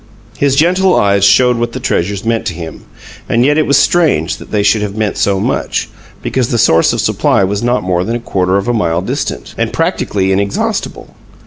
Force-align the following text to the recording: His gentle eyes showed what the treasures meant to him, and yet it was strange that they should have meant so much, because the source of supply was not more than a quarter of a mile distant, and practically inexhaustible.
His 0.39 0.55
gentle 0.55 0.95
eyes 0.95 1.23
showed 1.23 1.57
what 1.57 1.73
the 1.73 1.79
treasures 1.79 2.25
meant 2.25 2.47
to 2.47 2.55
him, 2.55 2.85
and 3.29 3.45
yet 3.45 3.59
it 3.59 3.67
was 3.67 3.77
strange 3.77 4.37
that 4.37 4.49
they 4.49 4.63
should 4.63 4.81
have 4.81 4.95
meant 4.97 5.15
so 5.15 5.39
much, 5.39 5.89
because 6.23 6.47
the 6.49 6.57
source 6.57 6.91
of 6.91 6.99
supply 6.99 7.43
was 7.43 7.61
not 7.61 7.83
more 7.83 8.03
than 8.03 8.15
a 8.15 8.19
quarter 8.19 8.57
of 8.57 8.67
a 8.67 8.73
mile 8.73 9.03
distant, 9.03 9.53
and 9.59 9.71
practically 9.71 10.31
inexhaustible. 10.31 11.13